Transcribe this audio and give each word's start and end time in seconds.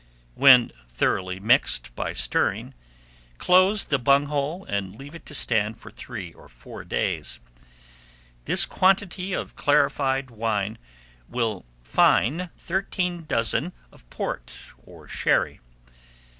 When 0.33 0.71
thoroughly 0.87 1.39
mixed 1.39 1.93
by 1.93 2.13
stirring, 2.13 2.73
close 3.37 3.83
the 3.83 3.99
bunghole, 3.99 4.65
and 4.65 4.95
leave 4.95 5.13
it 5.13 5.27
to 5.27 5.35
stand 5.35 5.79
for 5.79 5.91
three 5.91 6.33
or 6.33 6.49
four 6.49 6.83
days. 6.83 7.39
This 8.45 8.65
quantity 8.65 9.33
of 9.33 9.55
clarified 9.55 10.31
wine 10.31 10.79
will 11.29 11.65
fine 11.83 12.49
thirteen 12.57 13.25
dozen 13.25 13.73
of 13.91 14.09
port 14.09 14.57
or 14.83 15.07
sherry. 15.07 15.59